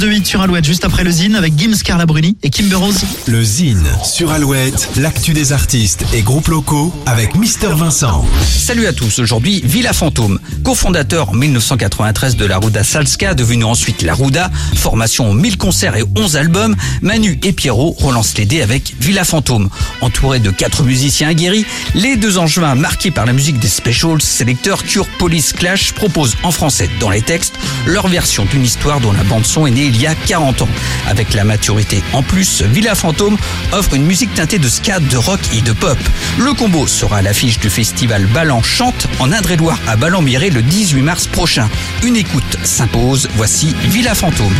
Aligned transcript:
de 0.00 0.06
8 0.06 0.26
sur 0.26 0.40
Alouette, 0.40 0.64
juste 0.64 0.86
après 0.86 1.04
le 1.04 1.10
Zine 1.10 1.34
avec 1.34 1.58
Gims 1.58 1.82
Carla 1.84 2.06
Bruni 2.06 2.34
et 2.42 2.48
Kimber 2.48 2.76
Rose. 2.76 3.02
Le 3.26 3.44
Zine 3.44 3.86
sur 4.02 4.30
Alouette, 4.30 4.88
l'actu 4.96 5.34
des 5.34 5.52
artistes 5.52 6.06
et 6.14 6.22
groupes 6.22 6.48
locaux 6.48 6.90
avec 7.04 7.34
Mister 7.34 7.68
Vincent. 7.74 8.24
Salut 8.42 8.86
à 8.86 8.94
tous, 8.94 9.18
aujourd'hui 9.18 9.60
Villa 9.62 9.92
Fantôme, 9.92 10.38
cofondateur 10.64 11.28
en 11.30 11.34
1993 11.34 12.36
de 12.36 12.46
la 12.46 12.56
Ruda 12.56 12.82
Salska, 12.82 13.34
devenu 13.34 13.64
ensuite 13.64 14.00
la 14.00 14.14
Ruda, 14.14 14.50
formation 14.74 15.34
1000 15.34 15.58
concerts 15.58 15.96
et 15.96 16.04
11 16.16 16.36
albums, 16.36 16.76
Manu 17.02 17.38
et 17.42 17.52
Pierrot 17.52 17.94
relancent 17.98 18.38
les 18.38 18.46
dés 18.46 18.62
avec 18.62 18.94
Villa 19.00 19.24
Fantôme. 19.24 19.68
Entouré 20.00 20.40
de 20.40 20.50
quatre 20.50 20.82
musiciens 20.82 21.28
aguerris, 21.28 21.66
les 21.94 22.16
deux 22.16 22.38
angevins 22.38 22.74
marqués 22.74 23.10
par 23.10 23.26
la 23.26 23.34
musique 23.34 23.58
des 23.58 23.68
specials, 23.68 24.22
sélecteurs 24.22 24.82
Cure 24.82 25.08
Police 25.18 25.52
Clash 25.52 25.92
proposent 25.92 26.36
en 26.42 26.52
français 26.52 26.88
dans 27.00 27.10
les 27.10 27.22
textes 27.22 27.54
leur 27.84 28.08
version 28.08 28.46
d'une 28.46 28.64
histoire 28.64 29.00
dont 29.00 29.12
la 29.12 29.24
bande 29.24 29.44
son 29.44 29.66
est 29.66 29.70
née 29.70 29.89
il 29.90 30.00
y 30.00 30.06
a 30.06 30.14
40 30.14 30.62
ans. 30.62 30.68
Avec 31.08 31.34
la 31.34 31.44
maturité 31.44 32.02
en 32.12 32.22
plus, 32.22 32.62
Villa 32.62 32.94
Fantôme 32.94 33.36
offre 33.72 33.94
une 33.94 34.04
musique 34.04 34.32
teintée 34.34 34.58
de 34.58 34.68
ska, 34.68 35.00
de 35.00 35.16
rock 35.16 35.40
et 35.52 35.60
de 35.60 35.72
pop. 35.72 35.98
Le 36.38 36.52
combo 36.54 36.86
sera 36.86 37.18
à 37.18 37.22
l'affiche 37.22 37.58
du 37.58 37.68
festival 37.68 38.26
Ballan 38.26 38.62
Chante 38.62 39.08
en 39.18 39.32
Indre-et-Loire 39.32 39.78
à 39.86 39.96
Ballon-Miré 39.96 40.50
le 40.50 40.62
18 40.62 41.02
mars 41.02 41.26
prochain. 41.26 41.68
Une 42.04 42.16
écoute 42.16 42.56
s'impose, 42.62 43.28
voici 43.34 43.74
Villa 43.84 44.14
Fantôme. 44.14 44.54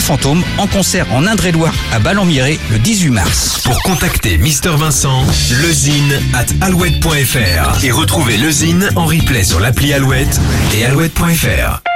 Fantôme 0.00 0.42
en 0.58 0.66
concert 0.66 1.06
en 1.12 1.26
Indre-et-Loire 1.26 1.74
à 1.92 1.98
Ballon-Miré 1.98 2.58
le 2.70 2.78
18 2.78 3.10
mars. 3.10 3.60
Pour 3.64 3.82
contacter 3.82 4.38
Mister 4.38 4.70
Vincent, 4.76 5.24
lezine 5.62 6.18
at 6.34 6.46
alouette.fr 6.64 7.84
et 7.84 7.90
retrouver 7.90 8.36
le 8.36 8.50
Zine 8.50 8.88
en 8.96 9.06
replay 9.06 9.44
sur 9.44 9.60
l'appli 9.60 9.92
Alouette 9.92 10.40
et 10.74 10.84
alouette.fr. 10.84 11.91